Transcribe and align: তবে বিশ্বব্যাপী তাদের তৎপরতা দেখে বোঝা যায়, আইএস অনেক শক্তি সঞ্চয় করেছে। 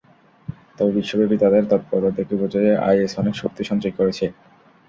তবে 0.77 0.91
বিশ্বব্যাপী 0.97 1.37
তাদের 1.39 1.63
তৎপরতা 1.71 2.09
দেখে 2.17 2.35
বোঝা 2.41 2.59
যায়, 2.61 2.81
আইএস 2.87 3.13
অনেক 3.21 3.33
শক্তি 3.41 3.61
সঞ্চয় 3.69 3.93
করেছে। 3.99 4.25